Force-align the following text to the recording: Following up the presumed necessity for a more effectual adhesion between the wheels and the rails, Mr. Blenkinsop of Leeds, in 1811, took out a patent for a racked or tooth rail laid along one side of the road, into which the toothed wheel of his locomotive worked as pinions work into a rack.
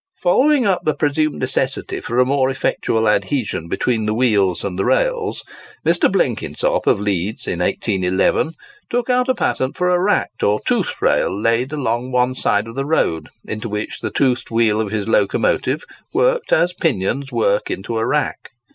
Following 0.19 0.65
up 0.65 0.81
the 0.83 0.95
presumed 0.95 1.37
necessity 1.37 2.01
for 2.01 2.17
a 2.17 2.25
more 2.25 2.49
effectual 2.49 3.07
adhesion 3.07 3.67
between 3.67 4.07
the 4.07 4.15
wheels 4.15 4.63
and 4.63 4.79
the 4.79 4.83
rails, 4.83 5.43
Mr. 5.85 6.11
Blenkinsop 6.11 6.87
of 6.87 6.99
Leeds, 6.99 7.45
in 7.45 7.59
1811, 7.59 8.53
took 8.89 9.11
out 9.11 9.29
a 9.29 9.35
patent 9.35 9.77
for 9.77 9.89
a 9.89 9.99
racked 10.01 10.41
or 10.41 10.59
tooth 10.59 10.99
rail 11.03 11.29
laid 11.31 11.71
along 11.71 12.11
one 12.11 12.33
side 12.33 12.67
of 12.67 12.73
the 12.73 12.83
road, 12.83 13.29
into 13.45 13.69
which 13.69 13.99
the 13.99 14.09
toothed 14.09 14.49
wheel 14.49 14.81
of 14.81 14.89
his 14.91 15.07
locomotive 15.07 15.83
worked 16.15 16.51
as 16.51 16.73
pinions 16.73 17.31
work 17.31 17.69
into 17.69 17.95
a 17.99 18.03
rack. 18.07 18.49